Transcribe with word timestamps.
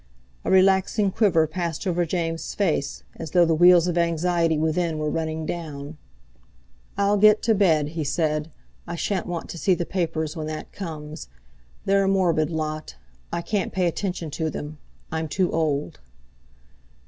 A 0.43 0.49
relaxing 0.49 1.11
quiver 1.11 1.45
passed 1.45 1.85
over 1.85 2.07
James' 2.07 2.55
face, 2.55 3.03
as 3.17 3.29
though 3.29 3.45
the 3.45 3.53
wheels 3.53 3.87
of 3.87 3.99
anxiety 3.99 4.57
within 4.57 4.97
were 4.97 5.11
running 5.11 5.45
down. 5.45 5.95
"I'll 6.97 7.17
get 7.17 7.43
to 7.43 7.53
bed," 7.53 7.89
he 7.89 8.03
said; 8.03 8.49
"I 8.87 8.95
shan't 8.95 9.27
want 9.27 9.47
to 9.51 9.59
see 9.59 9.75
the 9.75 9.85
papers 9.85 10.35
when 10.35 10.47
that 10.47 10.71
comes. 10.71 11.27
They're 11.85 12.03
a 12.03 12.07
morbid 12.07 12.49
lot; 12.49 12.95
I 13.31 13.43
can't 13.43 13.71
pay 13.71 13.85
attention 13.85 14.31
to 14.41 14.49
them, 14.49 14.79
I'm 15.11 15.27
too 15.27 15.51
old." 15.51 15.99